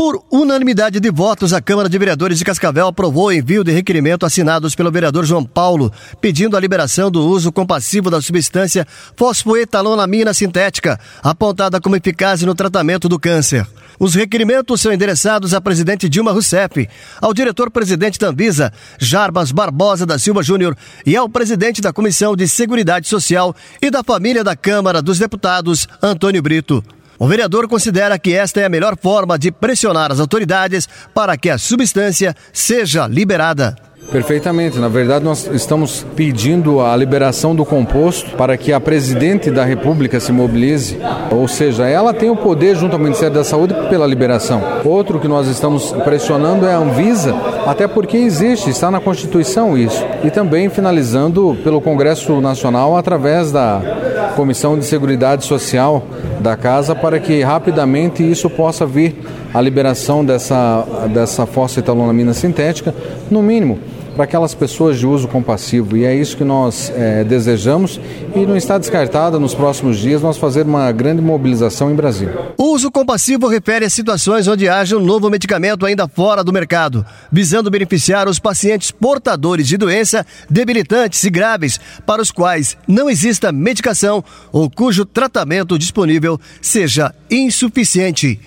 [0.00, 4.24] Por unanimidade de votos, a Câmara de Vereadores de Cascavel aprovou o envio de requerimento
[4.24, 5.92] assinados pelo vereador João Paulo,
[6.22, 13.10] pedindo a liberação do uso compassivo da substância fosfoetalonamina sintética, apontada como eficaz no tratamento
[13.10, 13.66] do câncer.
[13.98, 16.88] Os requerimentos são endereçados à presidente Dilma Rousseff,
[17.20, 20.74] ao diretor-presidente da Anvisa, Jarbas Barbosa da Silva Júnior,
[21.04, 25.86] e ao presidente da Comissão de Seguridade Social e da Família da Câmara dos Deputados,
[26.02, 26.82] Antônio Brito.
[27.22, 31.50] O vereador considera que esta é a melhor forma de pressionar as autoridades para que
[31.50, 33.76] a substância seja liberada.
[34.10, 34.78] Perfeitamente.
[34.78, 40.18] Na verdade, nós estamos pedindo a liberação do composto para que a presidente da República
[40.18, 40.98] se mobilize,
[41.30, 44.60] ou seja, ela tem o poder junto ao Ministério da Saúde pela liberação.
[44.84, 47.32] Outro que nós estamos pressionando é a Anvisa,
[47.64, 50.04] até porque existe, está na Constituição isso.
[50.24, 53.80] E também finalizando pelo Congresso Nacional através da
[54.34, 56.02] Comissão de Seguridade Social
[56.40, 59.14] da casa para que rapidamente isso possa vir
[59.54, 62.92] a liberação dessa, dessa fosfetalonamina sintética,
[63.30, 63.78] no mínimo
[64.20, 65.96] para aquelas pessoas de uso compassivo.
[65.96, 67.98] E é isso que nós é, desejamos
[68.36, 72.52] e não está descartada nos próximos dias nós fazer uma grande mobilização em Brasília.
[72.58, 77.02] O uso compassivo refere a situações onde haja um novo medicamento ainda fora do mercado,
[77.32, 83.50] visando beneficiar os pacientes portadores de doença debilitantes e graves para os quais não exista
[83.50, 88.38] medicação ou cujo tratamento disponível seja insuficiente.